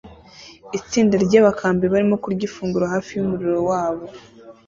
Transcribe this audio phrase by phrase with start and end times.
[0.77, 4.05] Itsinda ryabakambi barimo kurya ifunguro hafi yumuriro wabo